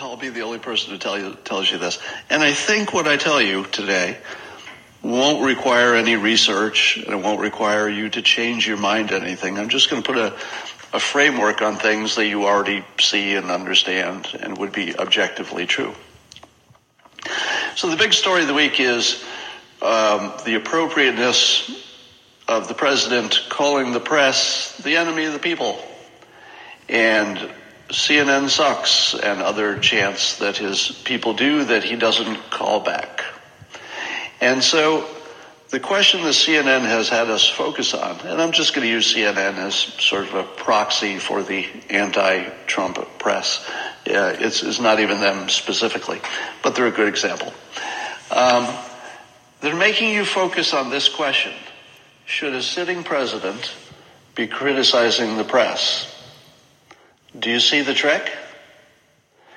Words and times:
I'll 0.00 0.16
be 0.16 0.30
the 0.30 0.42
only 0.42 0.58
person 0.58 0.92
who 0.92 0.98
tell 0.98 1.18
you 1.18 1.36
tells 1.44 1.70
you 1.70 1.76
this. 1.76 1.98
And 2.30 2.42
I 2.42 2.52
think 2.52 2.94
what 2.94 3.06
I 3.06 3.18
tell 3.18 3.40
you 3.40 3.64
today 3.64 4.16
won't 5.02 5.44
require 5.44 5.94
any 5.94 6.16
research 6.16 6.96
and 6.96 7.08
it 7.08 7.22
won't 7.22 7.40
require 7.40 7.86
you 7.86 8.08
to 8.08 8.22
change 8.22 8.66
your 8.66 8.78
mind 8.78 9.12
on 9.12 9.22
anything. 9.22 9.58
I'm 9.58 9.68
just 9.68 9.90
going 9.90 10.02
to 10.02 10.06
put 10.06 10.16
a, 10.16 10.34
a 10.94 11.00
framework 11.00 11.60
on 11.60 11.76
things 11.76 12.16
that 12.16 12.26
you 12.26 12.46
already 12.46 12.82
see 12.98 13.34
and 13.34 13.50
understand 13.50 14.28
and 14.40 14.56
would 14.56 14.72
be 14.72 14.96
objectively 14.96 15.66
true. 15.66 15.94
So 17.76 17.90
the 17.90 17.96
big 17.96 18.14
story 18.14 18.42
of 18.42 18.48
the 18.48 18.54
week 18.54 18.80
is 18.80 19.22
um, 19.82 20.32
the 20.46 20.54
appropriateness 20.54 21.86
of 22.48 22.68
the 22.68 22.74
president 22.74 23.38
calling 23.50 23.92
the 23.92 24.00
press 24.00 24.78
the 24.78 24.96
enemy 24.96 25.26
of 25.26 25.34
the 25.34 25.38
people. 25.38 25.78
And 26.88 27.50
CNN 27.90 28.48
sucks 28.48 29.14
and 29.14 29.42
other 29.42 29.78
chants 29.78 30.38
that 30.38 30.56
his 30.56 30.90
people 31.04 31.34
do 31.34 31.64
that 31.64 31.82
he 31.82 31.96
doesn't 31.96 32.50
call 32.50 32.80
back. 32.80 33.24
And 34.40 34.62
so 34.62 35.06
the 35.70 35.80
question 35.80 36.22
that 36.22 36.34
CNN 36.34 36.82
has 36.82 37.08
had 37.08 37.28
us 37.28 37.48
focus 37.48 37.94
on, 37.94 38.20
and 38.20 38.40
I'm 38.40 38.52
just 38.52 38.74
going 38.74 38.86
to 38.86 38.92
use 38.92 39.14
CNN 39.14 39.54
as 39.58 39.74
sort 39.74 40.24
of 40.28 40.34
a 40.34 40.42
proxy 40.44 41.18
for 41.18 41.42
the 41.42 41.66
anti-Trump 41.88 43.18
press. 43.18 43.68
Uh, 44.06 44.36
it's, 44.38 44.62
it's, 44.62 44.80
not 44.80 45.00
even 45.00 45.20
them 45.20 45.48
specifically, 45.48 46.20
but 46.62 46.74
they're 46.74 46.86
a 46.86 46.92
good 46.92 47.08
example. 47.08 47.52
Um, 48.30 48.72
they're 49.60 49.76
making 49.76 50.14
you 50.14 50.24
focus 50.24 50.72
on 50.72 50.90
this 50.90 51.08
question. 51.08 51.52
Should 52.24 52.54
a 52.54 52.62
sitting 52.62 53.04
president 53.04 53.74
be 54.34 54.46
criticizing 54.46 55.36
the 55.36 55.44
press? 55.44 56.19
Do 57.38 57.50
you 57.50 57.60
see 57.60 57.82
the 57.82 57.94
trick? 57.94 58.30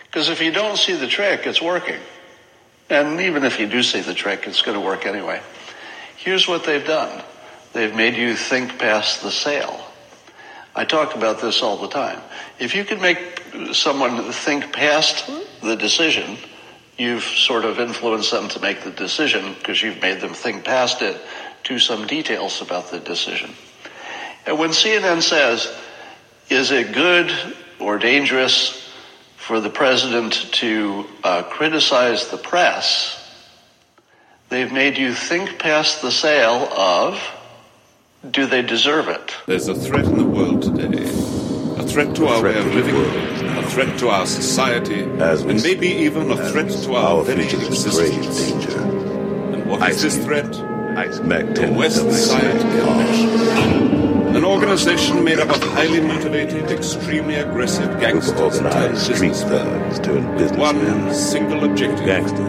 Because 0.06 0.30
if 0.30 0.42
you 0.42 0.52
don't 0.52 0.78
see 0.78 0.94
the 0.94 1.08
trick, 1.08 1.48
it's 1.48 1.62
working. 1.62 2.00
And 2.90 3.20
even 3.22 3.44
if 3.44 3.60
you 3.60 3.68
do 3.68 3.82
see 3.82 4.02
the 4.02 4.14
trick, 4.14 4.46
it's 4.46 4.62
going 4.62 4.80
to 4.80 4.86
work 4.86 5.06
anyway. 5.06 5.42
Here's 6.18 6.48
what 6.48 6.64
they've 6.66 6.86
done. 6.86 7.24
They've 7.74 7.96
made 7.96 8.16
you 8.16 8.36
think 8.36 8.78
past 8.78 9.24
the 9.24 9.32
sale. 9.32 9.88
I 10.76 10.86
talk 10.86 11.16
about 11.16 11.42
this 11.42 11.62
all 11.62 11.78
the 11.78 11.88
time. 11.88 12.20
If 12.60 12.76
you 12.76 12.84
can 12.86 13.02
make 13.02 13.44
someone 13.74 14.32
think 14.32 14.72
past 14.72 15.30
the 15.62 15.76
decision, 15.76 16.38
you've 16.98 17.24
sort 17.24 17.66
of 17.66 17.80
influenced 17.80 18.32
them 18.32 18.50
to 18.50 18.60
make 18.60 18.82
the 18.82 18.92
decision 18.92 19.56
because 19.56 19.82
you've 19.82 20.02
made 20.02 20.22
them 20.22 20.34
think 20.34 20.64
past 20.64 21.02
it 21.02 21.20
to 21.64 21.80
some 21.80 22.06
details 22.06 22.62
about 22.62 22.92
the 22.92 23.00
decision. 23.00 23.52
And 24.46 24.60
when 24.60 24.72
CNN 24.72 25.22
says, 25.22 25.74
is 26.50 26.72
it 26.72 26.94
good 26.94 27.32
or 27.80 27.98
dangerous 27.98 28.84
for 29.38 29.60
the 29.60 29.70
president 29.70 30.34
to 30.54 31.06
uh, 31.24 31.44
criticize 31.44 32.30
the 32.30 32.38
press, 32.38 33.20
they've 34.50 34.72
made 34.72 34.98
you 34.98 35.14
think 35.14 35.60
past 35.60 36.02
the 36.02 36.12
sale 36.12 36.70
of 36.72 37.22
do 38.30 38.46
they 38.46 38.62
deserve 38.62 39.10
it? 39.10 39.34
There's 39.48 39.68
a 39.68 39.76
threat 39.76 40.06
in 40.06 40.18
the 40.18 40.24
world 40.24 40.62
today, 40.62 41.04
a 41.78 41.86
threat 41.86 42.16
to 42.16 42.26
a 42.26 42.38
our 42.38 42.44
way 42.44 42.58
of 42.58 42.74
living, 42.74 42.96
a 43.58 43.64
threat 43.68 44.00
to 44.00 44.08
our 44.08 44.26
society, 44.26 45.02
and 45.02 45.62
maybe 45.62 45.88
even 45.90 46.32
a 46.32 46.50
threat 46.50 46.70
to 46.70 46.94
our, 46.94 47.18
our 47.18 47.24
very 47.24 47.44
existence. 47.44 48.48
Danger. 48.48 48.80
And 48.80 49.66
what 49.70 49.90
is 49.90 50.02
this 50.02 50.24
threat? 50.24 50.54
The 50.54 51.74
West 51.76 52.10
Side 52.14 52.62
Connection. 52.62 53.93
An 54.36 54.44
organization 54.44 55.24
made 55.24 55.40
up 55.40 55.50
of 55.50 55.62
highly 55.62 56.02
motivated, 56.02 56.72
extremely 56.72 57.36
aggressive 57.36 58.00
gangsters 58.00 58.58
turned 60.00 60.38
businessmen. 60.40 60.58
One 60.58 61.14
single 61.14 61.64
objective. 61.64 62.04
Gangster. 62.04 62.44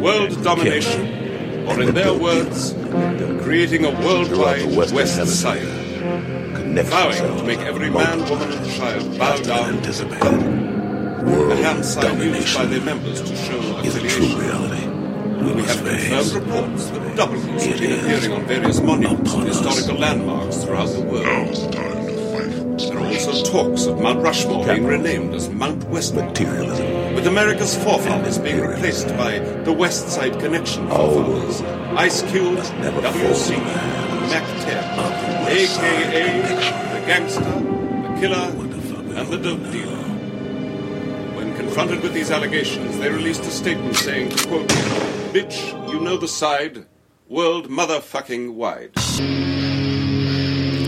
World 0.00 0.42
domination. 0.42 1.66
Or 1.68 1.82
in 1.82 1.94
their 1.94 2.14
words, 2.14 2.72
creating 3.42 3.84
a 3.84 3.90
worldwide 3.90 4.74
West, 4.74 5.26
Side. 5.26 5.60
Vowing 6.86 7.38
to 7.38 7.44
make 7.44 7.58
every 7.58 7.90
man, 7.90 8.20
woman, 8.30 8.50
and 8.50 8.70
child 8.72 9.18
bow 9.18 9.36
down 9.38 9.82
to 9.82 9.92
the 9.92 11.56
hand 11.56 11.84
sign 11.84 12.20
used 12.20 12.56
by 12.56 12.64
their 12.64 12.80
members 12.80 13.20
to 13.20 13.36
show 13.36 13.58
affiliation. 13.76 14.77
We 15.38 15.62
have 15.62 15.84
confirmed 15.84 16.32
reports 16.32 16.86
that 16.90 17.16
double 17.16 17.38
have 17.38 17.80
been 17.80 17.98
appearing 18.00 18.32
on 18.32 18.44
various 18.46 18.80
monuments 18.80 19.34
and 19.34 19.46
historical 19.46 19.96
landmarks 19.96 20.64
throughout 20.64 20.86
the 20.88 21.00
world. 21.02 21.54
There 22.78 22.98
are 22.98 23.06
also 23.06 23.44
talks 23.44 23.86
of 23.86 24.00
Mount 24.00 24.20
Rushmore 24.20 24.64
being 24.66 24.84
renamed 24.84 25.34
as 25.34 25.48
Mount 25.48 25.84
Westmore, 25.84 26.32
with 27.14 27.26
America's 27.26 27.76
forefathers 27.76 28.38
being 28.38 28.60
replaced 28.60 29.08
by 29.16 29.38
the 29.38 29.72
West 29.72 30.08
Side 30.08 30.40
Connection 30.40 30.88
forefathers, 30.88 31.62
Ice 31.96 32.22
Cube, 32.30 32.58
WC, 32.58 33.58
Mack 34.30 34.44
10, 34.64 35.56
aka 35.56 36.42
the 36.94 37.06
gangster, 37.06 37.40
the 37.40 38.16
killer, 38.20 38.50
and 39.16 39.28
the 39.28 39.38
dope 39.38 39.72
dealer. 39.72 40.07
When 41.68 41.74
confronted 41.74 42.02
with 42.02 42.14
these 42.14 42.30
allegations, 42.30 42.96
they 42.96 43.10
released 43.10 43.42
a 43.42 43.50
statement 43.50 43.94
saying, 43.94 44.30
quote, 44.30 44.66
Bitch, 45.34 45.92
you 45.92 46.00
know 46.00 46.16
the 46.16 46.26
side. 46.26 46.86
World 47.28 47.68
motherfucking 47.68 48.54
wide. 48.54 48.92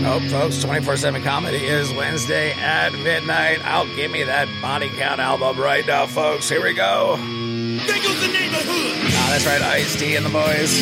Oh, 0.03 0.19
folks, 0.31 0.59
24 0.63 0.97
7 0.97 1.21
comedy 1.21 1.63
is 1.63 1.93
Wednesday 1.93 2.53
at 2.53 2.93
midnight. 2.93 3.63
I'll 3.63 3.95
give 3.95 4.09
me 4.09 4.23
that 4.23 4.47
body 4.59 4.89
count 4.97 5.21
album 5.21 5.59
right 5.59 5.85
now, 5.85 6.07
folks. 6.07 6.49
Here 6.49 6.63
we 6.63 6.73
go. 6.73 7.15
There 7.15 8.01
goes 8.01 8.19
the 8.19 8.33
neighborhood. 8.33 9.11
Ah, 9.13 9.27
that's 9.29 9.45
right, 9.45 9.61
Ice 9.61 9.95
T 9.99 10.15
and 10.15 10.25
the 10.25 10.31
boys. 10.31 10.81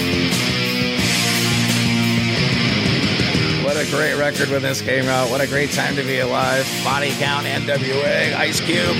What 3.65 3.75
a 3.75 3.85
great 3.91 4.15
record 4.15 4.49
when 4.49 4.61
this 4.61 4.81
came 4.81 5.05
out. 5.05 5.29
What 5.29 5.41
a 5.41 5.47
great 5.47 5.71
time 5.71 5.95
to 5.97 6.03
be 6.03 6.19
alive. 6.19 6.65
Body 6.85 7.11
count, 7.19 7.45
NWA, 7.45 8.33
Ice 8.35 8.61
Cube. 8.61 8.95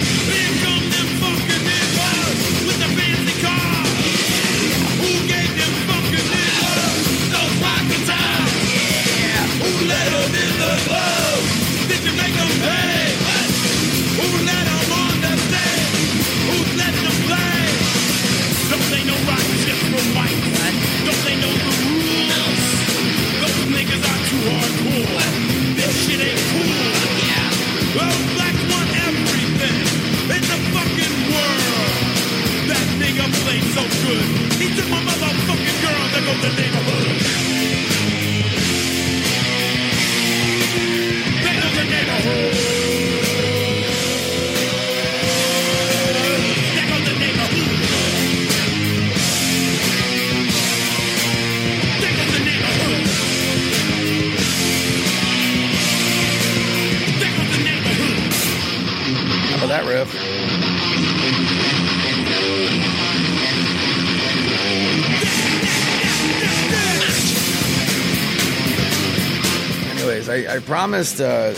Promised 70.69 71.19
uh, 71.19 71.51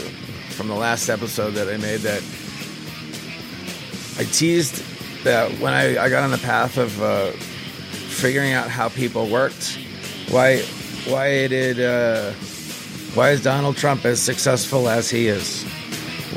from 0.55 0.69
the 0.69 0.73
last 0.73 1.09
episode 1.09 1.51
that 1.51 1.67
I 1.67 1.75
made 1.75 1.99
that 1.99 2.23
I 4.17 4.23
teased 4.23 4.81
that 5.25 5.51
when 5.59 5.73
I, 5.73 6.01
I 6.01 6.07
got 6.07 6.23
on 6.23 6.31
the 6.31 6.37
path 6.37 6.77
of 6.77 7.01
uh, 7.03 7.31
figuring 7.31 8.53
out 8.53 8.69
how 8.69 8.87
people 8.87 9.27
worked, 9.27 9.77
why 10.29 10.59
why 11.09 11.47
did 11.47 11.81
uh, 11.81 12.31
why 13.13 13.31
is 13.31 13.43
Donald 13.43 13.75
Trump 13.75 14.05
as 14.05 14.21
successful 14.21 14.87
as 14.87 15.09
he 15.09 15.27
is? 15.27 15.65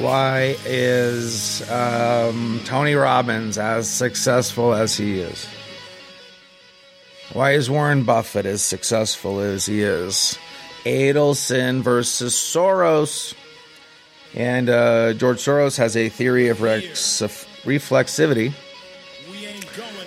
Why 0.01 0.57
is 0.67 1.63
um, 1.71 2.61
Tony 2.65 2.95
Robbins 2.97 3.57
as 3.57 3.89
successful 3.89 4.75
as 4.75 4.97
he 4.97 5.21
is? 5.21 5.47
Why 7.33 7.53
is 7.53 7.71
Warren 7.71 8.03
Buffett 8.03 8.47
as 8.47 8.63
successful 8.63 9.39
as 9.39 9.65
he 9.65 9.83
is? 9.83 10.37
Adelson 10.85 11.83
versus 11.83 12.35
Soros. 12.35 13.35
And 14.35 14.69
uh, 14.69 15.13
George 15.15 15.39
Soros 15.39 15.79
has 15.79 15.97
a 15.97 16.09
theory 16.09 16.49
of 16.49 16.61
Rex, 16.61 17.23
reflexivity, 17.63 18.53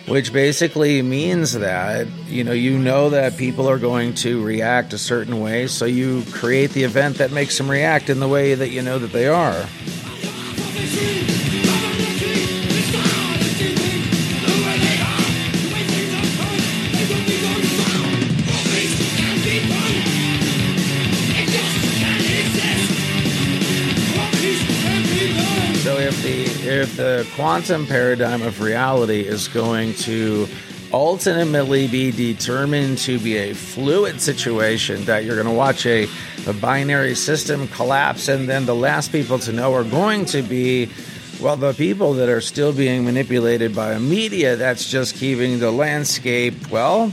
which 0.07 0.33
basically 0.33 1.01
means 1.01 1.53
that 1.53 2.07
you 2.27 2.43
know 2.43 2.51
you 2.51 2.77
know 2.77 3.09
that 3.11 3.37
people 3.37 3.69
are 3.69 3.79
going 3.79 4.13
to 4.15 4.43
react 4.43 4.91
a 4.91 4.97
certain 4.97 5.39
way, 5.39 5.67
so 5.67 5.85
you 5.85 6.23
create 6.31 6.71
the 6.71 6.83
event 6.83 7.17
that 7.19 7.31
makes 7.31 7.57
them 7.57 7.71
react 7.71 8.09
in 8.09 8.19
the 8.19 8.27
way 8.27 8.53
that 8.53 8.69
you 8.69 8.81
know 8.81 8.99
that 8.99 9.13
they 9.13 9.27
are. 9.27 9.65
If 26.07 26.23
the 26.23 26.43
if 26.69 26.95
the 26.95 27.27
quantum 27.35 27.85
paradigm 27.85 28.41
of 28.41 28.61
reality 28.61 29.27
is 29.27 29.49
going 29.49 29.93
to 29.93 30.47
ultimately 30.93 31.85
be 31.89 32.11
determined 32.11 32.97
to 32.97 33.19
be 33.19 33.35
a 33.35 33.53
fluid 33.53 34.21
situation 34.21 35.03
that 35.03 35.25
you're 35.25 35.35
going 35.35 35.45
to 35.47 35.51
watch 35.51 35.85
a, 35.85 36.07
a 36.47 36.53
binary 36.53 37.13
system 37.13 37.67
collapse 37.67 38.29
and 38.29 38.47
then 38.47 38.65
the 38.65 38.73
last 38.73 39.11
people 39.11 39.37
to 39.37 39.51
know 39.51 39.73
are 39.73 39.83
going 39.83 40.23
to 40.23 40.41
be 40.41 40.89
well 41.41 41.57
the 41.57 41.73
people 41.73 42.13
that 42.13 42.29
are 42.29 42.39
still 42.39 42.71
being 42.71 43.03
manipulated 43.03 43.75
by 43.75 43.91
a 43.91 43.99
media 43.99 44.55
that's 44.55 44.89
just 44.89 45.13
keeping 45.15 45.59
the 45.59 45.71
landscape 45.71 46.71
well 46.71 47.11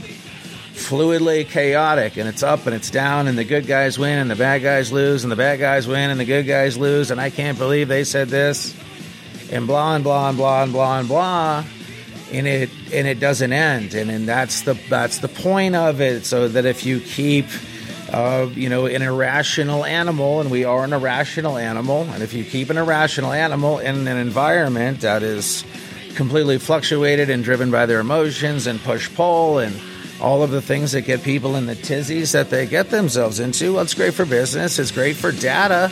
fluidly 0.71 1.45
chaotic 1.45 2.15
and 2.15 2.29
it's 2.29 2.43
up 2.43 2.65
and 2.65 2.73
it's 2.73 2.89
down 2.89 3.27
and 3.27 3.37
the 3.37 3.43
good 3.43 3.67
guys 3.67 3.99
win 3.99 4.19
and 4.19 4.31
the 4.31 4.35
bad 4.37 4.61
guys 4.61 4.89
lose 4.89 5.23
and 5.23 5.31
the 5.31 5.35
bad 5.35 5.59
guys 5.59 5.85
win 5.85 6.11
and 6.11 6.19
the 6.19 6.25
good 6.25 6.43
guys 6.43 6.77
lose 6.77 7.11
and 7.11 7.19
I 7.19 7.29
can't 7.29 7.57
believe 7.57 7.89
they 7.89 8.05
said 8.05 8.29
this 8.29 8.73
and 9.51 9.67
blah 9.67 9.95
and 9.95 10.03
blah 10.03 10.29
and 10.29 10.37
blah 10.37 10.63
and 10.63 10.71
blah 10.71 10.99
and 10.99 11.07
blah 11.07 11.63
and 12.31 12.47
it 12.47 12.69
and 12.93 13.07
it 13.07 13.19
doesn't 13.19 13.53
end 13.53 13.93
and 13.93 14.09
and 14.09 14.27
that's 14.27 14.61
the 14.61 14.73
that's 14.89 15.19
the 15.19 15.27
point 15.27 15.75
of 15.75 16.01
it 16.01 16.25
so 16.25 16.47
that 16.47 16.65
if 16.65 16.85
you 16.85 16.99
keep 16.99 17.45
uh, 18.11 18.47
you 18.53 18.69
know 18.69 18.85
an 18.85 19.01
irrational 19.01 19.85
animal 19.85 20.39
and 20.39 20.49
we 20.51 20.63
are 20.63 20.83
an 20.83 20.93
irrational 20.93 21.57
animal 21.57 22.03
and 22.11 22.23
if 22.23 22.33
you 22.33 22.43
keep 22.43 22.69
an 22.69 22.77
irrational 22.77 23.31
animal 23.31 23.79
in 23.79 24.07
an 24.07 24.17
environment 24.17 25.01
that 25.01 25.23
is 25.23 25.63
completely 26.15 26.57
fluctuated 26.57 27.29
and 27.29 27.43
driven 27.43 27.69
by 27.69 27.85
their 27.85 27.99
emotions 27.99 28.67
and 28.67 28.79
push 28.81 29.13
pull 29.15 29.59
and 29.59 29.75
all 30.21 30.43
of 30.43 30.51
the 30.51 30.61
things 30.61 30.93
that 30.93 31.01
get 31.01 31.21
people 31.23 31.55
in 31.55 31.65
the 31.65 31.75
tizzies 31.75 32.31
that 32.31 32.49
they 32.49 32.65
get 32.65 32.89
themselves 32.89 33.41
into. 33.41 33.73
Well, 33.73 33.83
it's 33.83 33.93
great 33.93 34.13
for 34.13 34.25
business. 34.25 34.79
It's 34.79 34.91
great 34.91 35.17
for 35.17 35.31
data. 35.31 35.91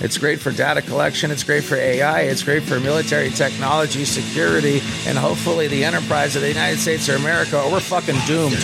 It's 0.00 0.18
great 0.18 0.40
for 0.40 0.50
data 0.50 0.82
collection. 0.82 1.30
It's 1.30 1.44
great 1.44 1.64
for 1.64 1.76
AI. 1.76 2.22
It's 2.22 2.42
great 2.42 2.62
for 2.62 2.80
military 2.80 3.30
technology, 3.30 4.04
security, 4.04 4.80
and 5.06 5.16
hopefully 5.16 5.68
the 5.68 5.84
enterprise 5.84 6.36
of 6.36 6.42
the 6.42 6.48
United 6.48 6.78
States 6.78 7.08
or 7.08 7.16
America, 7.16 7.62
or 7.62 7.70
we're 7.70 7.80
fucking 7.80 8.16
doomed. 8.26 8.54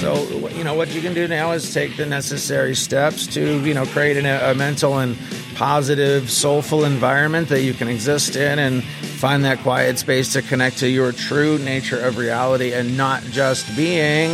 So, 0.00 0.48
you 0.48 0.64
know, 0.64 0.74
what 0.74 0.92
you 0.92 1.00
can 1.00 1.14
do 1.14 1.28
now 1.28 1.52
is 1.52 1.72
take 1.72 1.96
the 1.96 2.06
necessary 2.06 2.74
steps 2.74 3.28
to, 3.28 3.64
you 3.64 3.72
know, 3.72 3.86
create 3.86 4.16
an, 4.16 4.26
a 4.26 4.52
mental 4.52 4.98
and 4.98 5.16
positive, 5.54 6.30
soulful 6.30 6.84
environment 6.84 7.48
that 7.48 7.62
you 7.62 7.74
can 7.74 7.88
exist 7.88 8.36
in 8.36 8.58
and 8.58 8.82
find 8.82 9.44
that 9.44 9.58
quiet 9.58 9.98
space 9.98 10.32
to 10.32 10.42
connect 10.42 10.78
to 10.78 10.88
your 10.88 11.12
true 11.12 11.58
nature 11.58 12.00
of 12.00 12.18
reality 12.18 12.72
and 12.72 12.96
not 12.96 13.22
just 13.24 13.76
being 13.76 14.30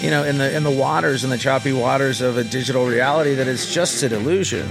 you 0.00 0.10
know 0.10 0.24
in 0.24 0.38
the 0.38 0.54
in 0.54 0.62
the 0.62 0.70
waters 0.70 1.24
in 1.24 1.30
the 1.30 1.38
choppy 1.38 1.72
waters 1.72 2.20
of 2.20 2.36
a 2.36 2.44
digital 2.44 2.86
reality 2.86 3.34
that 3.34 3.46
is 3.46 3.72
just 3.72 4.02
an 4.02 4.12
illusion 4.12 4.68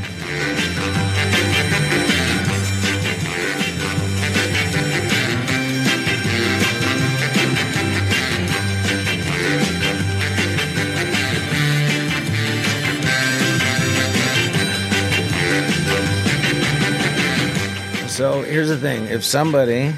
So 18.16 18.44
here's 18.44 18.70
the 18.70 18.78
thing: 18.78 19.08
if 19.08 19.26
somebody, 19.26 19.92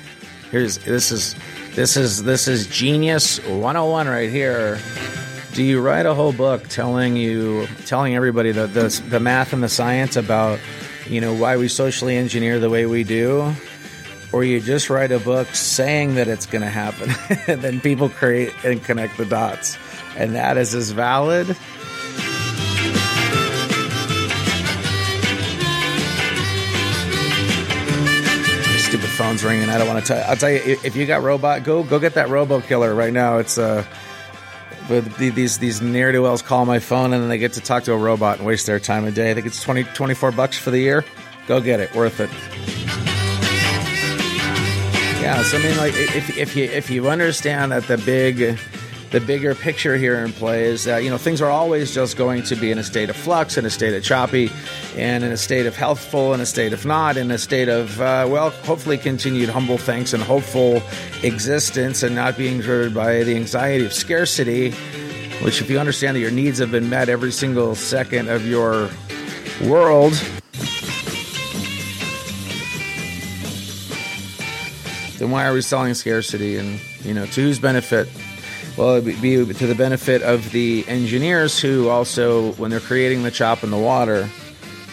here's 0.50 0.80
this 0.80 1.12
is 1.12 1.36
this 1.76 1.96
is 1.96 2.24
this 2.24 2.48
is 2.48 2.66
genius 2.66 3.38
101 3.46 4.08
right 4.08 4.28
here. 4.28 4.80
Do 5.54 5.62
you 5.62 5.80
write 5.80 6.08
a 6.08 6.16
whole 6.16 6.34
book 6.34 6.68
telling 6.68 7.16
you 7.16 7.68
telling 7.86 8.16
everybody 8.16 8.52
the 8.52 8.66
the, 8.66 9.04
the 9.10 9.20
math 9.20 9.54
and 9.54 9.62
the 9.62 9.70
science 9.70 10.16
about 10.16 10.60
you 11.06 11.22
know 11.22 11.32
why 11.32 11.58
we 11.58 11.68
socially 11.68 12.18
engineer 12.18 12.60
the 12.60 12.72
way 12.72 12.88
we 12.88 13.04
do? 13.04 13.54
Or 14.34 14.44
you 14.44 14.62
just 14.62 14.90
write 14.90 15.12
a 15.12 15.20
book 15.20 15.50
saying 15.54 16.16
that 16.16 16.28
it's 16.28 16.48
going 16.48 16.64
to 16.64 16.72
happen, 16.72 17.12
and 17.48 17.62
then 17.62 17.80
people 17.82 18.10
create 18.10 18.52
and 18.66 18.84
connect 18.84 19.18
the 19.18 19.26
dots, 19.28 19.78
and 20.16 20.34
that 20.34 20.58
is 20.58 20.74
as 20.74 20.90
valid 20.90 21.56
phone's 29.18 29.44
ringing. 29.44 29.70
I 29.70 29.78
don't 29.80 29.88
want 29.88 30.06
to 30.06 30.14
tell. 30.14 30.18
You. 30.18 30.24
I'll 30.24 30.36
tell 30.38 30.52
you 30.52 30.78
if 30.84 30.96
you 30.96 31.06
got 31.08 31.24
robot, 31.24 31.64
go 31.64 31.84
go 31.84 32.00
get 32.00 32.14
that 32.14 32.30
Robo 32.30 32.62
Killer 32.62 32.94
right 32.94 33.12
now. 33.12 33.40
It's 33.40 33.58
uh, 33.58 33.84
these 34.88 35.58
these 35.58 35.82
ne'er 35.82 36.12
do 36.12 36.22
wells 36.22 36.42
call 36.42 36.66
my 36.66 36.80
phone 36.80 37.14
and 37.14 37.22
then 37.22 37.30
they 37.30 37.40
get 37.40 37.54
to 37.54 37.62
talk 37.62 37.84
to 37.86 37.94
a 37.94 37.98
robot 37.98 38.38
and 38.38 38.48
waste 38.48 38.68
their 38.68 38.80
time 38.80 39.06
a 39.06 39.12
day. 39.12 39.32
I 39.32 39.34
think 39.34 39.48
it's 39.48 39.62
20, 39.62 39.84
24 39.84 40.32
bucks 40.32 40.58
for 40.58 40.72
the 40.72 40.80
year. 40.80 41.04
Go 41.48 41.60
get 41.60 41.80
it, 41.80 41.94
worth 41.96 42.20
it. 42.20 42.30
Yeah, 45.22 45.42
so 45.44 45.58
I 45.58 45.64
mean, 45.64 45.78
like 45.78 45.94
if 45.96 46.38
if 46.38 46.56
you 46.56 46.66
if 46.66 46.90
you 46.90 47.10
understand 47.10 47.72
that 47.72 47.88
the 47.88 47.98
big 47.98 48.58
the 49.12 49.20
bigger 49.20 49.56
picture 49.56 49.98
here 49.98 50.24
in 50.24 50.32
play 50.32 50.66
is 50.66 50.84
that 50.84 51.04
you 51.04 51.10
know 51.10 51.18
things 51.18 51.42
are 51.42 51.50
always 51.50 51.94
just 51.94 52.18
going 52.18 52.44
to 52.44 52.56
be 52.56 52.72
in 52.72 52.78
a 52.78 52.84
state 52.84 53.10
of 53.10 53.16
flux, 53.16 53.58
in 53.58 53.66
a 53.66 53.70
state 53.70 53.94
of 53.94 54.04
choppy, 54.04 54.52
and 54.98 55.24
in 55.24 55.32
a 55.32 55.38
state 55.38 55.68
of 55.68 55.76
healthful, 55.76 56.34
in 56.34 56.42
a 56.42 56.46
state 56.46 56.74
of 56.74 56.84
not, 56.86 57.18
in 57.18 57.30
a 57.30 57.38
state 57.38 57.70
of 57.70 58.02
uh, 58.02 58.28
well, 58.28 58.50
hopefully 58.50 58.98
continued 58.98 59.48
humble 59.48 59.78
thanks 59.78 60.14
and 60.14 60.24
hopeful 60.24 60.82
existence, 61.24 62.02
and 62.02 62.16
not 62.16 62.36
being 62.36 62.60
driven 62.60 62.94
by 62.94 63.24
the 63.24 63.36
anxiety 63.36 63.86
of 63.86 63.94
scarcity. 63.94 64.72
Which, 65.44 65.62
if 65.62 65.70
you 65.70 65.80
understand 65.80 66.16
that 66.16 66.22
your 66.22 66.32
needs 66.32 66.58
have 66.58 66.72
been 66.72 66.90
met 66.90 67.10
every 67.10 67.32
single 67.32 67.76
second 67.76 68.28
of 68.28 68.48
your 68.48 68.90
world, 69.64 70.14
then 75.20 75.30
why 75.30 75.46
are 75.46 75.54
we 75.54 75.62
selling 75.62 75.94
scarcity? 75.94 76.58
And 76.58 76.80
you 77.04 77.14
know, 77.14 77.28
to 77.28 77.42
whose 77.42 77.60
benefit? 77.60 78.10
Well, 78.78 78.96
it 78.96 79.06
would 79.06 79.22
be 79.22 79.38
to 79.38 79.68
the 79.68 79.76
benefit 79.76 80.24
of 80.24 80.52
the 80.52 80.86
engineers 80.88 81.60
who 81.60 81.90
also, 81.90 82.54
when 82.54 82.72
they're 82.72 82.80
creating 82.80 83.24
the 83.24 83.32
chop 83.32 83.64
in 83.64 83.70
the 83.72 83.78
water, 83.78 84.28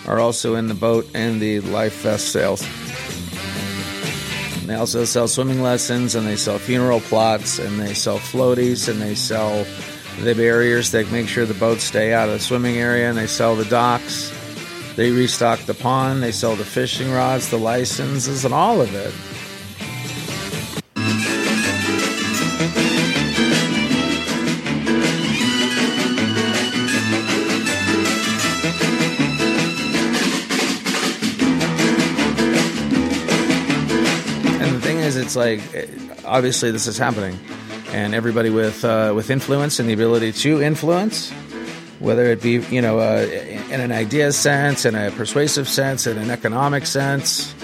are 0.06 0.20
also 0.20 0.54
in 0.54 0.68
the 0.68 0.75
boat 0.75 1.08
and 1.14 1.40
the 1.40 1.61
life 1.61 2.02
vest 2.02 2.28
sales. 2.28 2.61
They 4.66 4.75
also 4.75 5.04
sell 5.04 5.28
swimming 5.28 5.61
lessons 5.61 6.14
and 6.14 6.26
they 6.26 6.37
sell 6.37 6.58
funeral 6.58 7.00
plots 7.00 7.58
and 7.58 7.78
they 7.78 7.92
sell 7.92 8.18
floaties 8.18 8.88
and 8.88 9.00
they 9.00 9.14
sell 9.14 9.66
the 10.20 10.34
barriers 10.34 10.90
that 10.92 11.11
make 11.12 11.28
sure 11.28 11.44
the 11.44 11.54
boats 11.54 11.84
stay 11.84 12.14
out 12.14 12.28
of 12.28 12.34
the 12.34 12.40
swimming 12.40 12.76
area 12.76 13.08
and 13.08 13.18
they 13.18 13.26
sell 13.26 13.56
the 13.56 13.66
docks. 13.66 14.32
They 14.96 15.11
restock 15.11 15.61
the 15.61 15.75
pond, 15.75 16.23
they 16.23 16.32
sell 16.32 16.56
the 16.56 16.64
fishing 16.64 17.11
rods, 17.11 17.50
the 17.50 17.58
licenses, 17.58 18.44
and 18.44 18.54
all 18.54 18.80
of 18.80 18.94
it. 18.94 19.12
It's 35.04 35.37
like 35.37 35.61
obviously 36.25 36.70
this 36.70 36.87
is 36.87 36.96
happening, 36.96 37.38
and 37.92 38.14
everybody 38.14 38.50
with 38.50 38.84
uh, 38.84 39.12
with 39.14 39.30
influence 39.30 39.78
and 39.78 39.88
the 39.88 39.92
ability 39.92 40.32
to 40.32 40.62
influence, 40.62 41.30
whether 41.99 42.25
it 42.25 42.40
be 42.40 42.61
you 42.70 42.80
know 42.80 42.99
uh, 42.99 43.26
in 43.70 43.80
an 43.80 43.92
idea 43.92 44.32
sense, 44.32 44.84
in 44.84 44.94
a 44.94 45.11
persuasive 45.11 45.68
sense, 45.68 46.06
in 46.06 46.16
an 46.16 46.30
economic 46.30 46.87
sense, 46.87 47.54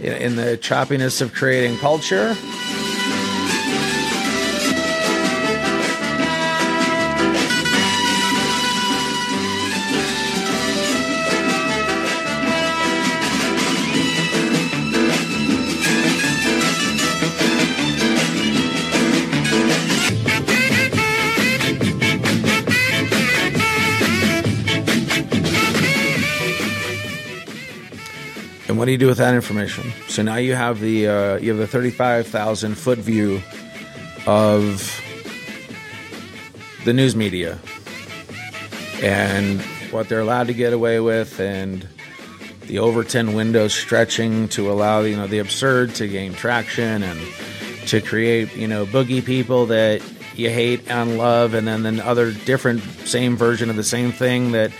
in, 0.00 0.12
in 0.14 0.36
the 0.36 0.58
choppiness 0.58 1.20
of 1.20 1.34
creating 1.34 1.76
culture. 1.78 2.34
What 28.74 28.86
do 28.86 28.92
you 28.92 28.98
do 28.98 29.06
with 29.06 29.18
that 29.18 29.34
information? 29.34 29.92
So 30.08 30.22
now 30.22 30.36
you 30.36 30.54
have 30.54 30.80
the 30.80 31.06
uh, 31.06 31.36
you 31.36 31.50
have 31.50 31.58
the 31.58 31.66
thirty 31.66 31.90
five 31.90 32.26
thousand 32.26 32.76
foot 32.76 32.98
view 32.98 33.40
of 34.26 35.00
the 36.84 36.92
news 36.92 37.14
media 37.14 37.58
and 39.02 39.60
what 39.90 40.08
they're 40.08 40.20
allowed 40.20 40.48
to 40.48 40.54
get 40.54 40.72
away 40.72 41.00
with, 41.00 41.38
and 41.38 41.86
the 42.62 42.78
Overton 42.80 43.34
window 43.34 43.68
stretching 43.68 44.48
to 44.48 44.70
allow 44.70 45.00
you 45.00 45.16
know 45.16 45.26
the 45.26 45.38
absurd 45.38 45.94
to 45.96 46.08
gain 46.08 46.34
traction 46.34 47.02
and 47.02 47.20
to 47.88 48.00
create 48.00 48.54
you 48.56 48.66
know 48.66 48.84
boogie 48.84 49.24
people 49.24 49.66
that 49.66 50.02
you 50.34 50.50
hate 50.50 50.90
and 50.90 51.18
love, 51.18 51.54
and 51.54 51.68
then 51.68 51.82
then 51.82 52.00
other 52.00 52.32
different 52.32 52.82
same 53.06 53.36
version 53.36 53.70
of 53.70 53.76
the 53.76 53.84
same 53.84 54.10
thing 54.12 54.52
that 54.52 54.70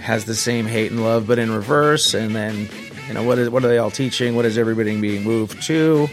has 0.00 0.24
the 0.24 0.34
same 0.34 0.66
hate 0.66 0.90
and 0.90 1.02
love, 1.02 1.26
but 1.26 1.38
in 1.38 1.50
reverse, 1.50 2.14
and 2.14 2.34
then 2.34 2.68
you 3.06 3.14
know 3.14 3.22
what 3.22 3.38
is 3.38 3.50
what 3.50 3.64
are 3.64 3.68
they 3.68 3.78
all 3.78 3.90
teaching? 3.90 4.34
What 4.34 4.44
is 4.44 4.56
everybody 4.56 4.98
being 5.00 5.24
moved 5.24 5.62
to? 5.64 6.08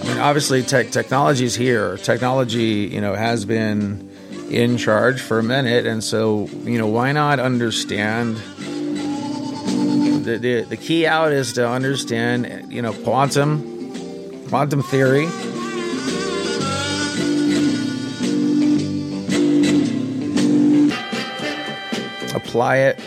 I 0.00 0.04
mean, 0.08 0.18
obviously, 0.18 0.62
tech 0.62 0.90
technology 0.90 1.44
is 1.44 1.54
here. 1.54 1.96
Technology, 1.98 2.88
you 2.92 3.00
know, 3.00 3.14
has 3.14 3.44
been 3.44 4.10
in 4.50 4.76
charge 4.76 5.20
for 5.20 5.38
a 5.38 5.42
minute, 5.42 5.86
and 5.86 6.02
so 6.02 6.48
you 6.64 6.78
know, 6.78 6.88
why 6.88 7.12
not 7.12 7.38
understand? 7.38 8.36
The, 10.24 10.38
the, 10.38 10.62
the 10.62 10.76
key 10.76 11.04
out 11.04 11.32
is 11.32 11.54
to 11.54 11.68
understand, 11.68 12.72
you 12.72 12.80
know, 12.80 12.92
quantum, 12.92 14.46
quantum 14.48 14.80
theory, 14.84 15.26
apply 22.52 22.76
it 22.76 23.00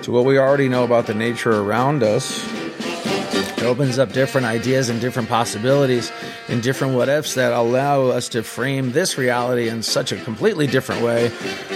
to 0.00 0.12
what 0.12 0.24
we 0.24 0.38
already 0.38 0.68
know 0.68 0.84
about 0.84 1.08
the 1.08 1.14
nature 1.14 1.60
around 1.60 2.04
us. 2.04 2.46
It 3.58 3.64
opens 3.64 3.98
up 3.98 4.12
different 4.12 4.46
ideas 4.46 4.88
and 4.90 5.00
different 5.00 5.28
possibilities 5.28 6.12
and 6.46 6.62
different 6.62 6.94
what 6.94 7.08
ifs 7.08 7.34
that 7.34 7.52
allow 7.52 8.04
us 8.06 8.28
to 8.28 8.44
frame 8.44 8.92
this 8.92 9.18
reality 9.18 9.68
in 9.68 9.82
such 9.82 10.12
a 10.12 10.16
completely 10.18 10.68
different 10.68 11.02
way 11.02 11.32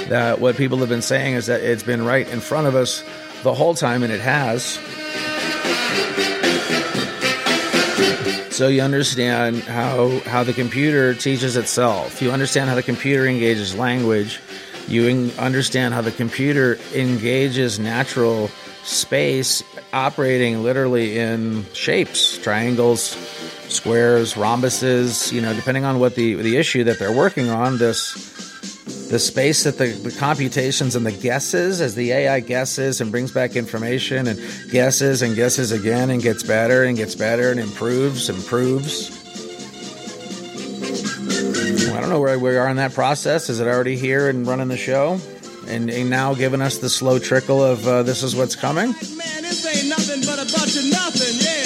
that 0.08 0.38
what 0.38 0.54
people 0.54 0.78
have 0.78 0.88
been 0.88 1.02
saying 1.02 1.34
is 1.34 1.46
that 1.46 1.62
it's 1.62 1.82
been 1.82 2.04
right 2.04 2.28
in 2.28 2.38
front 2.38 2.68
of 2.68 2.76
us 2.76 3.02
the 3.42 3.52
whole 3.52 3.74
time, 3.74 4.04
and 4.04 4.12
it 4.12 4.20
has. 4.20 4.78
So 8.54 8.68
you 8.68 8.82
understand 8.82 9.64
how 9.64 10.20
how 10.20 10.44
the 10.44 10.52
computer 10.52 11.12
teaches 11.12 11.56
itself. 11.56 12.22
You 12.22 12.30
understand 12.30 12.70
how 12.70 12.76
the 12.76 12.84
computer 12.84 13.26
engages 13.26 13.74
language 13.74 14.38
you 14.88 15.32
understand 15.38 15.94
how 15.94 16.00
the 16.00 16.12
computer 16.12 16.78
engages 16.94 17.78
natural 17.78 18.48
space 18.82 19.62
operating 19.92 20.62
literally 20.62 21.18
in 21.18 21.64
shapes, 21.72 22.36
triangles, 22.38 23.16
squares, 23.68 24.34
rhombuses, 24.34 25.32
you 25.32 25.40
know, 25.40 25.54
depending 25.54 25.84
on 25.84 25.98
what 25.98 26.14
the 26.14 26.34
the 26.34 26.56
issue 26.56 26.84
that 26.84 26.98
they're 26.98 27.12
working 27.12 27.48
on, 27.48 27.78
this 27.78 28.32
the 29.10 29.18
space 29.18 29.64
that 29.64 29.78
the, 29.78 29.86
the 29.86 30.10
computations 30.10 30.96
and 30.96 31.06
the 31.06 31.12
guesses 31.12 31.80
as 31.80 31.94
the 31.94 32.12
AI 32.12 32.40
guesses 32.40 33.00
and 33.00 33.10
brings 33.10 33.32
back 33.32 33.56
information 33.56 34.26
and 34.26 34.38
guesses 34.70 35.22
and 35.22 35.36
guesses 35.36 35.72
again 35.72 36.10
and 36.10 36.22
gets 36.22 36.42
better 36.42 36.84
and 36.84 36.96
gets 36.96 37.14
better 37.14 37.50
and 37.50 37.60
improves, 37.60 38.28
improves 38.28 39.23
know 42.14 42.20
where 42.20 42.38
we 42.38 42.56
are 42.56 42.68
in 42.68 42.76
that 42.76 42.94
process. 42.94 43.50
Is 43.50 43.58
it 43.58 43.66
already 43.66 43.96
here 43.96 44.28
and 44.28 44.46
running 44.46 44.68
the 44.68 44.76
show? 44.76 45.18
And, 45.66 45.90
and 45.90 46.08
now 46.08 46.32
giving 46.32 46.60
us 46.62 46.78
the 46.78 46.88
slow 46.88 47.18
trickle 47.18 47.60
of 47.60 47.84
uh, 47.88 48.04
this 48.04 48.22
is 48.22 48.36
what's 48.36 48.54
coming? 48.54 48.92
Man, 48.92 49.42
this 49.42 49.66
ain't 49.66 49.88
nothing 49.88 50.20
but 50.20 50.38
a 50.38 50.46
bunch 50.56 50.76
of 50.76 50.84
nothing, 50.90 51.34
yeah. 51.40 51.62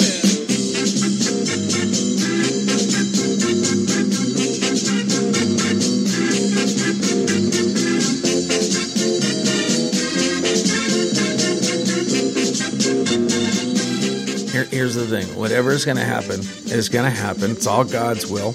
here's 14.71 14.93
the 14.93 15.05
thing 15.07 15.25
whatever 15.37 15.71
is 15.71 15.83
going 15.83 15.97
to 15.97 16.03
happen 16.03 16.39
is 16.71 16.89
going 16.89 17.05
to 17.05 17.11
happen. 17.11 17.51
It's 17.51 17.67
all 17.67 17.83
God's 17.83 18.29
will. 18.29 18.53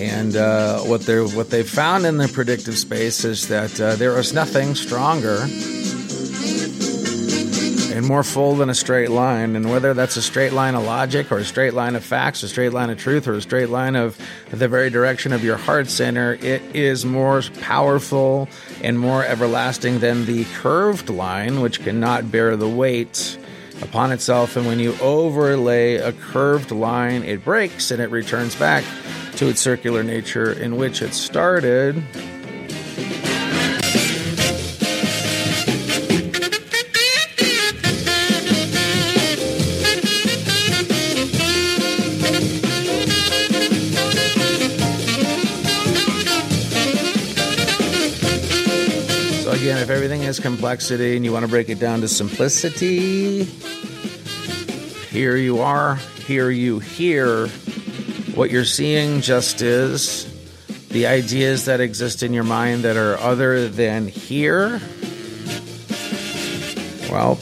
And 0.00 0.34
uh, 0.34 0.80
what 0.80 1.02
they 1.02 1.20
what 1.20 1.50
they've 1.50 1.68
found 1.68 2.06
in 2.06 2.16
the 2.16 2.26
predictive 2.26 2.78
space 2.78 3.22
is 3.22 3.48
that 3.48 3.78
uh, 3.78 3.96
there 3.96 4.18
is 4.18 4.32
nothing 4.32 4.74
stronger 4.74 5.46
and 7.92 8.06
more 8.08 8.22
full 8.22 8.54
than 8.54 8.70
a 8.70 8.74
straight 8.74 9.10
line. 9.10 9.56
And 9.56 9.70
whether 9.70 9.92
that's 9.92 10.16
a 10.16 10.22
straight 10.22 10.54
line 10.54 10.74
of 10.74 10.84
logic 10.84 11.30
or 11.30 11.36
a 11.36 11.44
straight 11.44 11.74
line 11.74 11.96
of 11.96 12.02
facts, 12.02 12.42
a 12.42 12.48
straight 12.48 12.72
line 12.72 12.88
of 12.88 12.96
truth, 12.96 13.28
or 13.28 13.34
a 13.34 13.42
straight 13.42 13.68
line 13.68 13.94
of 13.94 14.16
the 14.48 14.68
very 14.68 14.88
direction 14.88 15.34
of 15.34 15.44
your 15.44 15.58
heart 15.58 15.90
center, 15.90 16.32
it 16.32 16.62
is 16.74 17.04
more 17.04 17.42
powerful 17.60 18.48
and 18.82 18.98
more 18.98 19.22
everlasting 19.22 19.98
than 19.98 20.24
the 20.24 20.44
curved 20.62 21.10
line, 21.10 21.60
which 21.60 21.82
cannot 21.82 22.32
bear 22.32 22.56
the 22.56 22.68
weight 22.68 23.38
upon 23.82 24.12
itself. 24.12 24.56
And 24.56 24.66
when 24.66 24.78
you 24.78 24.96
overlay 25.02 25.96
a 25.96 26.12
curved 26.12 26.70
line, 26.70 27.22
it 27.22 27.44
breaks 27.44 27.90
and 27.90 28.00
it 28.00 28.10
returns 28.10 28.56
back 28.56 28.82
to 29.36 29.48
its 29.48 29.60
circular 29.60 30.02
nature 30.02 30.52
in 30.52 30.76
which 30.76 31.02
it 31.02 31.14
started. 31.14 32.02
So, 49.42 49.52
again, 49.52 49.78
if 49.78 49.90
everything 49.90 50.22
is 50.22 50.38
complexity 50.38 51.16
and 51.16 51.24
you 51.24 51.32
want 51.32 51.44
to 51.44 51.50
break 51.50 51.68
it 51.68 51.78
down 51.78 52.00
to 52.02 52.08
simplicity, 52.08 53.44
here 55.10 55.36
you 55.36 55.60
are, 55.60 55.96
here 56.26 56.50
you 56.50 56.78
hear 56.78 57.48
what 58.40 58.50
you're 58.50 58.64
seeing 58.64 59.20
just 59.20 59.60
is 59.60 60.26
the 60.88 61.06
ideas 61.06 61.66
that 61.66 61.78
exist 61.78 62.22
in 62.22 62.32
your 62.32 62.42
mind 62.42 62.84
that 62.84 62.96
are 62.96 63.18
other 63.18 63.68
than 63.68 64.08
here. 64.08 64.80
Well, 67.10 67.38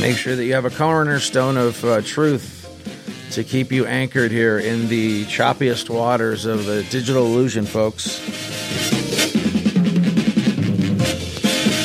make 0.00 0.16
sure 0.16 0.34
that 0.34 0.46
you 0.46 0.54
have 0.54 0.64
a 0.64 0.70
cornerstone 0.70 1.58
of 1.58 1.84
uh, 1.84 2.00
truth 2.00 3.28
to 3.32 3.44
keep 3.44 3.70
you 3.70 3.84
anchored 3.84 4.30
here 4.30 4.58
in 4.58 4.88
the 4.88 5.26
choppiest 5.26 5.90
waters 5.90 6.46
of 6.46 6.64
the 6.64 6.82
digital 6.84 7.26
illusion, 7.26 7.66
folks. 7.66 8.18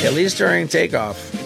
At 0.06 0.14
least 0.14 0.38
during 0.38 0.70
takeoff. 0.70 1.41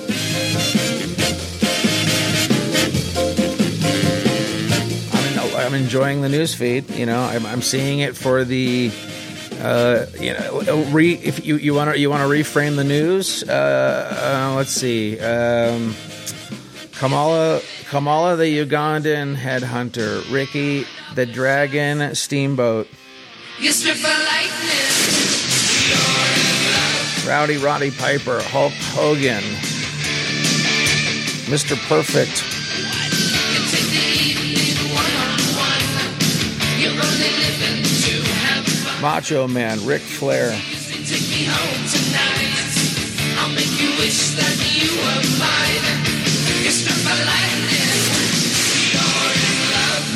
I'm 5.65 5.73
enjoying 5.73 6.21
the 6.21 6.29
news 6.29 6.53
feed. 6.53 6.89
You 6.91 7.07
know, 7.07 7.23
I'm, 7.23 7.45
I'm 7.45 7.61
seeing 7.61 7.99
it 7.99 8.15
for 8.15 8.43
the. 8.43 8.91
Uh, 9.59 10.05
you 10.19 10.33
know, 10.33 10.83
re, 10.91 11.13
if 11.13 11.45
you 11.45 11.55
you 11.55 11.73
want 11.73 11.91
to 11.91 11.99
you 11.99 12.09
want 12.09 12.21
to 12.21 12.27
reframe 12.27 12.75
the 12.75 12.83
news. 12.83 13.41
Uh, 13.41 14.51
uh, 14.51 14.55
let's 14.55 14.71
see. 14.71 15.19
Um, 15.19 15.95
Kamala 16.91 17.61
Kamala 17.89 18.35
the 18.35 18.59
Ugandan 18.59 19.35
headhunter, 19.35 20.31
Ricky 20.31 20.85
the 21.15 21.25
Dragon 21.25 22.13
Steamboat. 22.13 22.87
Rowdy 27.27 27.57
Roddy 27.57 27.89
Piper, 27.89 28.39
Hulk 28.43 28.73
Hogan, 28.93 29.41
Mr. 31.49 31.75
Perfect, 31.87 32.43
Macho 39.05 39.47
Man, 39.47 39.85
Ric 39.85 40.01
Flair. 40.01 40.49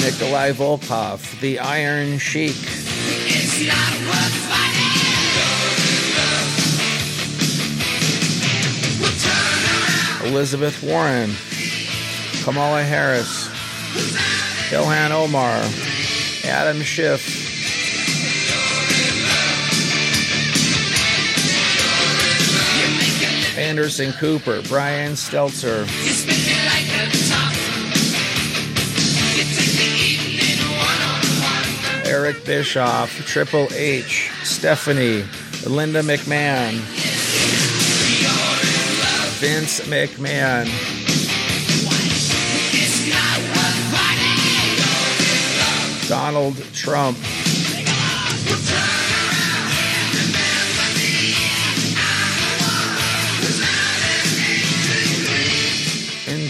Nikolai 0.01 0.53
Volkoff, 0.53 1.39
the 1.39 1.59
Iron 1.59 2.17
Sheik. 2.17 2.55
Elizabeth 10.25 10.81
Warren, 10.81 11.29
Kamala 12.43 12.81
Harris, 12.81 13.49
Ilhan 14.71 15.11
Omar, 15.11 15.61
Adam 16.43 16.81
Schiff, 16.81 17.48
Anderson 23.69 24.11
Cooper, 24.13 24.63
Brian 24.67 25.11
Stelter, 25.11 25.85
Eric 32.03 32.43
Bischoff, 32.45 33.15
Triple 33.27 33.67
H, 33.73 34.31
Stephanie, 34.43 35.23
Linda 35.67 36.01
McMahon, 36.01 36.79
Vince 39.37 39.81
McMahon. 39.81 40.65
Donald 46.09 46.57
Trump. 46.73 47.19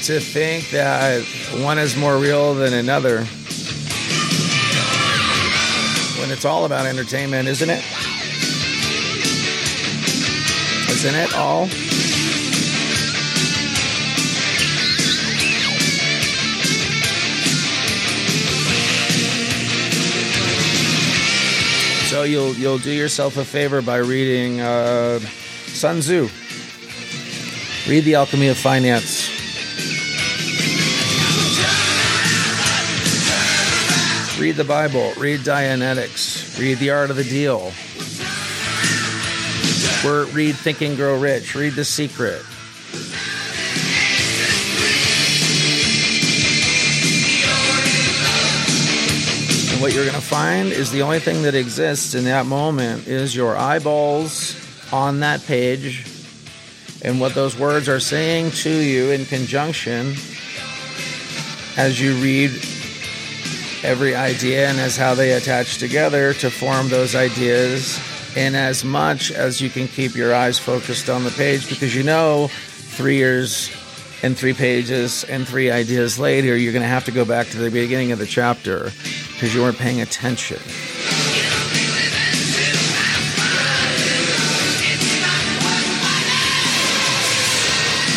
To 0.10 0.20
think 0.20 0.72
that 0.72 1.24
one 1.62 1.78
is 1.78 1.96
more 1.96 2.18
real 2.18 2.56
than 2.56 2.74
another 2.74 3.18
when 6.20 6.32
it's 6.32 6.46
all 6.46 6.66
about 6.66 6.88
entertainment, 6.88 7.48
isn't 7.48 7.70
it? 7.70 7.86
Isn't 10.90 11.14
it 11.14 11.36
all? 11.36 11.68
So 22.08 22.24
you'll 22.24 22.56
you'll 22.56 22.80
do 22.80 22.92
yourself 22.92 23.38
a 23.38 23.46
favor 23.46 23.84
by 23.84 23.98
reading 23.98 24.60
uh, 24.60 25.20
Sun 25.20 26.00
Tzu. 26.00 26.28
Read 27.88 28.06
The 28.06 28.16
Alchemy 28.16 28.48
of 28.48 28.58
Finance. 28.58 29.29
Read 34.40 34.56
the 34.56 34.64
Bible. 34.64 35.12
Read 35.18 35.42
Dianetics. 35.42 36.58
Read 36.58 36.78
The 36.78 36.92
Art 36.92 37.10
of 37.10 37.18
the 37.18 37.26
Deal. 37.26 37.74
read 40.34 40.56
Think 40.56 40.82
and 40.82 40.96
Grow 40.96 41.20
Rich. 41.20 41.56
Read 41.56 41.74
The 41.74 41.84
Secret. 41.84 42.42
And 49.74 49.82
what 49.82 49.94
you're 49.94 50.06
going 50.06 50.16
to 50.16 50.22
find 50.22 50.72
is 50.72 50.90
the 50.90 51.02
only 51.02 51.20
thing 51.20 51.42
that 51.42 51.54
exists 51.54 52.16
in 52.16 52.24
that 52.24 52.46
moment 52.46 53.08
is 53.08 53.36
your 53.36 53.58
eyeballs 53.58 54.56
on 54.94 55.20
that 55.20 55.44
page 55.44 56.06
and 57.04 57.20
what 57.20 57.36
those 57.36 57.60
words 57.60 57.90
are 57.90 58.00
saying 58.00 58.52
to 58.52 58.70
you 58.70 59.12
in 59.12 59.26
conjunction 59.26 60.16
as 61.76 62.00
you 62.00 62.16
read 62.16 62.52
every 63.84 64.16
idea 64.16 64.68
and 64.68 64.80
as 64.80 64.98
how 64.98 65.16
they 65.16 65.34
attach 65.34 65.78
together 65.78 66.34
to 66.34 66.50
form 66.50 66.90
those 66.90 67.16
ideas 67.16 68.00
in 68.36 68.56
as 68.56 68.84
much 68.84 69.32
as 69.32 69.62
you 69.62 69.70
can 69.70 69.88
keep 69.88 70.16
your 70.16 70.34
eyes 70.36 70.60
focused 70.60 71.10
on 71.10 71.24
the 71.24 71.32
page 71.32 71.70
because 71.70 71.96
you 71.96 72.04
know 72.04 72.48
three 72.50 73.16
years 73.16 73.72
and 74.22 74.38
three 74.38 74.54
pages 74.54 75.24
and 75.26 75.48
three 75.48 75.72
ideas 75.72 76.20
later 76.20 76.56
you're 76.58 76.74
going 76.74 76.84
to 76.84 76.88
have 76.88 77.06
to 77.06 77.12
go 77.12 77.24
back 77.24 77.48
to 77.48 77.58
the 77.58 77.72
beginning 77.72 78.12
of 78.12 78.20
the 78.20 78.26
chapter 78.26 78.92
because 79.34 79.56
you 79.56 79.62
weren't 79.62 79.78
paying 79.78 80.02
attention. 80.02 80.60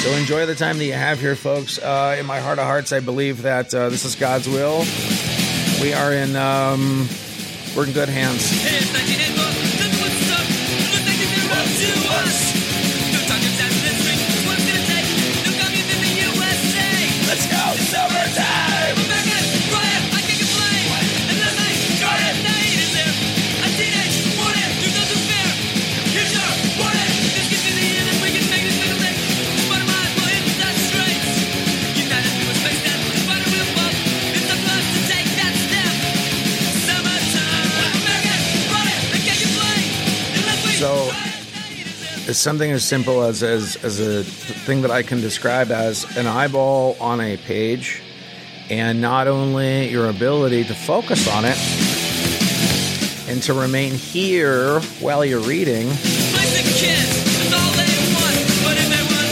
So 0.02 0.10
enjoy 0.14 0.46
the 0.46 0.56
time 0.56 0.78
that 0.78 0.84
you 0.84 0.94
have 0.94 1.20
here, 1.20 1.36
folks. 1.36 1.78
Uh, 1.78 2.16
in 2.18 2.26
my 2.26 2.40
heart 2.40 2.58
of 2.58 2.64
hearts, 2.64 2.92
I 2.92 2.98
believe 2.98 3.42
that 3.42 3.72
uh, 3.72 3.88
this 3.88 4.04
is 4.04 4.16
God's 4.16 4.48
will. 4.48 4.84
We 5.82 5.92
are 5.94 6.12
in 6.12 6.36
um, 6.36 7.08
we're 7.76 7.86
in 7.86 7.92
good 7.92 8.08
hands. 8.08 9.31
Something 42.42 42.72
as 42.72 42.84
simple 42.84 43.22
as, 43.22 43.44
as, 43.44 43.76
as 43.84 44.00
a 44.00 44.24
thing 44.24 44.82
that 44.82 44.90
I 44.90 45.04
can 45.04 45.20
describe 45.20 45.70
as 45.70 46.16
an 46.16 46.26
eyeball 46.26 46.96
on 47.00 47.20
a 47.20 47.36
page, 47.36 48.02
and 48.68 49.00
not 49.00 49.28
only 49.28 49.88
your 49.88 50.08
ability 50.08 50.64
to 50.64 50.74
focus 50.74 51.28
on 51.28 51.44
it 51.44 51.56
and 53.28 53.40
to 53.44 53.54
remain 53.54 53.92
here 53.92 54.80
while 55.00 55.24
you're 55.24 55.40
reading. 55.40 55.86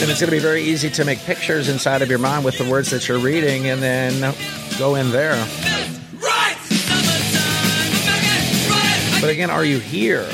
And 0.03 0.09
it's 0.09 0.21
going 0.21 0.31
to 0.31 0.31
be 0.31 0.39
very 0.39 0.63
easy 0.63 0.89
to 0.91 1.05
make 1.05 1.19
pictures 1.19 1.69
inside 1.69 2.03
of 2.03 2.09
your 2.09 2.21
mind 2.21 2.45
with 2.45 2.59
the 2.59 2.71
words 2.71 2.91
that 2.91 3.09
you're 3.09 3.19
reading 3.19 3.67
and 3.67 3.83
then 3.83 4.35
go 4.79 4.95
in 4.95 5.11
there. 5.11 5.35
But 9.21 9.31
again, 9.31 9.51
are 9.51 9.65
you 9.65 9.81
here? 9.81 10.29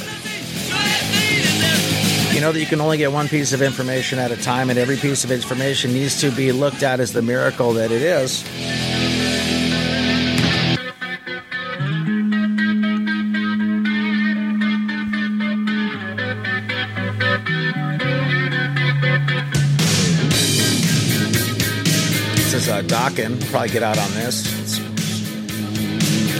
You 2.36 2.42
know 2.42 2.52
that 2.52 2.60
you 2.60 2.66
can 2.66 2.82
only 2.82 2.98
get 2.98 3.10
one 3.10 3.28
piece 3.28 3.54
of 3.54 3.62
information 3.62 4.18
at 4.18 4.30
a 4.30 4.36
time, 4.36 4.68
and 4.68 4.78
every 4.78 4.98
piece 4.98 5.24
of 5.24 5.30
information 5.30 5.94
needs 5.94 6.20
to 6.20 6.30
be 6.30 6.52
looked 6.52 6.82
at 6.82 7.00
as 7.00 7.14
the 7.14 7.22
miracle 7.22 7.72
that 7.72 7.90
it 7.90 8.02
is. 8.02 8.44
Uh. 22.68 22.82
Probably 23.50 23.70
get 23.70 23.82
out 23.82 23.96
on 23.96 24.10
this. 24.12 24.78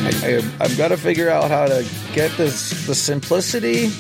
I, 0.05 0.29
I, 0.29 0.37
I've 0.61 0.77
got 0.77 0.89
to 0.89 0.99
figure 0.99 1.31
out 1.31 1.51
how 1.51 1.65
to 1.65 1.89
get 2.13 2.37
this 2.37 2.87
the 2.87 2.95
simplicity 2.95 3.91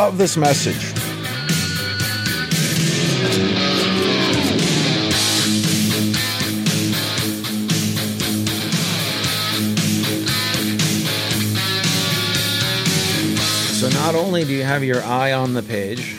of 0.00 0.16
this 0.16 0.34
message. 0.34 0.80
So, 13.78 13.90
not 13.90 14.14
only 14.14 14.44
do 14.44 14.54
you 14.54 14.62
have 14.62 14.82
your 14.82 15.02
eye 15.02 15.32
on 15.34 15.52
the 15.52 15.62
page, 15.62 16.16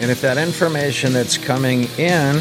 and 0.00 0.08
if 0.08 0.20
that 0.20 0.38
information 0.38 1.12
that's 1.12 1.36
coming 1.36 1.88
in 1.98 2.40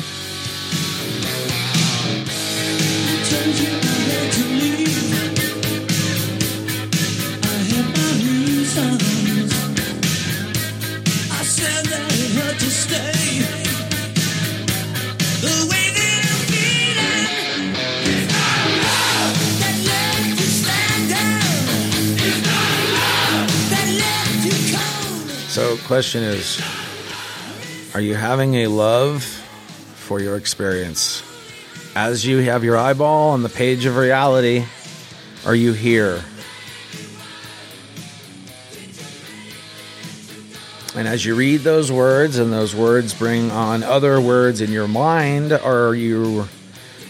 question 25.86 26.24
is 26.24 26.62
Are 27.94 28.02
you 28.02 28.16
having 28.16 28.56
a 28.56 28.68
love 28.68 29.24
for 29.24 30.20
your 30.20 30.38
experience? 30.38 31.24
As 31.96 32.26
you 32.26 32.38
have 32.38 32.64
your 32.64 32.78
eyeball 32.78 33.32
on 33.32 33.44
the 33.44 33.50
page 33.50 33.86
of 33.86 33.98
reality, 33.98 34.66
are 35.46 35.56
you 35.56 35.74
here? 35.74 36.24
And 40.96 41.08
as 41.08 41.26
you 41.26 41.36
read 41.36 41.62
those 41.62 41.92
words 41.92 42.38
and 42.38 42.52
those 42.52 42.76
words 42.76 43.14
bring 43.14 43.50
on 43.52 43.82
other 43.82 44.20
words 44.20 44.62
in 44.62 44.72
your 44.72 44.88
mind, 44.88 45.54
are 45.54 45.96
you 45.96 46.48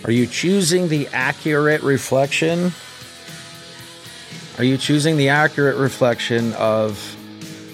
are 0.04 0.12
you 0.12 0.26
choosing 0.26 0.88
the 0.88 1.08
accurate 1.14 1.84
reflection? 1.84 2.72
Are 4.58 4.64
you 4.64 4.78
choosing 4.78 5.18
the 5.18 5.30
accurate 5.30 5.78
reflection 5.78 6.54
of 6.54 7.18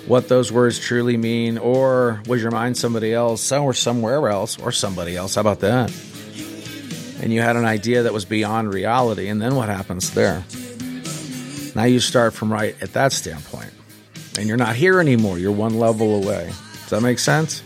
what 0.07 0.29
those 0.29 0.51
words 0.51 0.79
truly 0.79 1.17
mean, 1.17 1.57
or 1.57 2.21
was 2.27 2.41
your 2.41 2.51
mind 2.51 2.77
somebody 2.77 3.13
else, 3.13 3.51
or 3.51 3.73
somewhere 3.73 4.29
else, 4.29 4.57
or 4.59 4.71
somebody 4.71 5.17
else? 5.17 5.35
How 5.35 5.41
about 5.41 5.59
that? 5.59 5.91
And 7.21 7.33
you 7.33 7.41
had 7.41 7.55
an 7.55 7.65
idea 7.65 8.03
that 8.03 8.13
was 8.13 8.25
beyond 8.25 8.73
reality, 8.73 9.27
and 9.27 9.41
then 9.41 9.55
what 9.55 9.69
happens 9.69 10.11
there? 10.11 10.45
Now 11.75 11.83
you 11.83 11.99
start 11.99 12.33
from 12.33 12.51
right 12.51 12.75
at 12.81 12.93
that 12.93 13.11
standpoint, 13.11 13.71
and 14.37 14.47
you're 14.47 14.57
not 14.57 14.75
here 14.75 14.99
anymore. 14.99 15.37
You're 15.37 15.51
one 15.51 15.77
level 15.77 16.23
away. 16.23 16.51
Does 16.73 16.89
that 16.89 17.01
make 17.01 17.19
sense? 17.19 17.61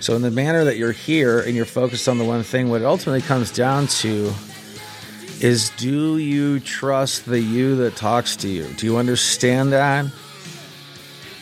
So, 0.00 0.14
in 0.14 0.22
the 0.22 0.30
manner 0.30 0.64
that 0.64 0.76
you're 0.76 0.92
here 0.92 1.40
and 1.40 1.56
you're 1.56 1.64
focused 1.64 2.06
on 2.06 2.18
the 2.18 2.24
one 2.24 2.42
thing, 2.44 2.68
what 2.68 2.82
it 2.82 2.84
ultimately 2.84 3.22
comes 3.22 3.50
down 3.50 3.88
to 3.88 4.32
is 5.40 5.70
do 5.70 6.18
you 6.18 6.60
trust 6.60 7.24
the 7.26 7.40
you 7.40 7.76
that 7.76 7.96
talks 7.96 8.36
to 8.36 8.48
you? 8.48 8.64
Do 8.76 8.86
you 8.86 8.96
understand 8.96 9.72
that? 9.72 10.06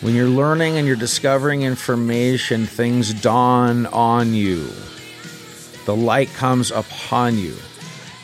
When 0.06 0.14
you're 0.14 0.28
learning 0.28 0.78
and 0.78 0.86
you're 0.86 0.94
discovering 0.94 1.62
information, 1.62 2.66
things 2.66 3.12
dawn 3.12 3.86
on 3.86 4.34
you. 4.34 4.70
The 5.84 5.96
light 5.96 6.32
comes 6.34 6.70
upon 6.70 7.38
you. 7.38 7.56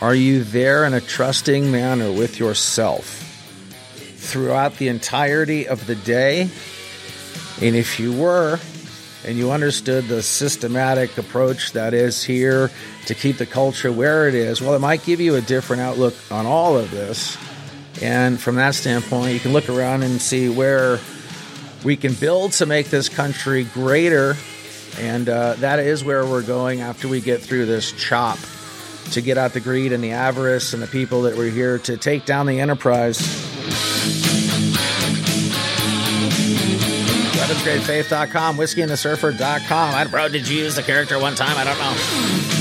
Are 0.01 0.15
you 0.15 0.45
there 0.45 0.85
in 0.85 0.95
a 0.95 1.01
trusting 1.01 1.73
manner 1.73 2.13
with 2.13 2.39
yourself 2.39 3.05
throughout 4.15 4.77
the 4.77 4.87
entirety 4.87 5.67
of 5.67 5.85
the 5.89 5.97
day? 5.97 6.43
And 7.61 7.75
if 7.75 7.99
you 7.99 8.13
were, 8.13 8.61
and 9.27 9.37
you 9.37 9.51
understood 9.51 10.07
the 10.07 10.23
systematic 10.23 11.19
approach 11.19 11.73
that 11.73 11.95
is 11.95 12.23
here 12.23 12.71
to 13.07 13.15
keep 13.17 13.39
the 13.39 13.47
culture 13.47 13.91
where 13.91 14.29
it 14.29 14.37
is, 14.37 14.63
well, 14.63 14.75
it 14.75 14.81
might 14.81 15.03
give 15.03 15.21
you 15.21 15.35
a 15.35 15.41
different 15.41 15.83
outlook 15.83 16.15
on 16.31 16.47
all 16.47 16.79
of 16.79 16.93
this. 16.93 17.37
And 18.01 18.41
from 18.41 18.55
that 18.55 18.77
standpoint, 18.77 19.35
you 19.35 19.41
can 19.41 19.53
look 19.53 19.69
around 19.69 20.05
and 20.05 20.23
see 20.23 20.49
where 20.49 21.01
we 21.85 21.97
can 21.97 22.15
build 22.15 22.53
to 22.53 22.67
make 22.67 22.91
this 22.91 23.09
country 23.09 23.65
greater. 23.65 24.37
And 24.99 25.29
uh, 25.29 25.55
that 25.55 25.79
is 25.79 26.05
where 26.05 26.27
we're 26.27 26.43
going 26.43 26.81
after 26.81 27.09
we 27.09 27.21
get 27.21 27.41
through 27.41 27.67
this 27.67 27.93
chop 27.93 28.39
to 29.13 29.21
get 29.21 29.39
out 29.39 29.53
the 29.53 29.61
greed 29.61 29.93
and 29.93 30.03
the 30.03 30.13
avarice 30.13 30.75
and 30.75 30.83
the 30.83 30.87
people 30.87 31.23
that 31.23 31.37
were 31.37 31.47
here 31.47 31.79
to 31.79 31.97
take 31.97 32.25
down 32.25 32.47
the 32.47 32.61
enterprise. 32.61 33.19
WeaponsGradeFaith.com, 37.63 38.57
WhiskeyAndTheSurfer.com. 38.57 39.95
I, 39.95 40.05
bro, 40.07 40.29
did 40.29 40.49
you 40.49 40.65
use 40.65 40.75
the 40.75 40.83
character 40.83 41.19
one 41.19 41.35
time? 41.35 41.57
I 41.57 41.65
don't 41.65 41.79
know. 41.79 42.52